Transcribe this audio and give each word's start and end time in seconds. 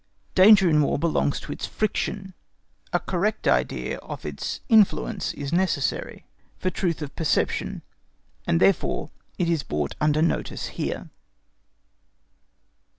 Danger 0.33 0.67
in 0.67 0.81
War 0.81 0.97
belongs 0.97 1.39
to 1.41 1.51
its 1.51 1.67
friction; 1.67 2.33
a 2.91 2.99
correct 2.99 3.47
idea 3.47 3.99
of 3.99 4.25
its 4.25 4.61
influence 4.67 5.31
is 5.35 5.53
necessary 5.53 6.25
for 6.57 6.71
truth 6.71 7.03
of 7.03 7.15
perception, 7.15 7.83
and 8.47 8.59
therefore 8.59 9.11
it 9.37 9.47
is 9.47 9.61
brought 9.61 9.93
under 10.01 10.23
notice 10.23 10.69
here. 10.69 11.11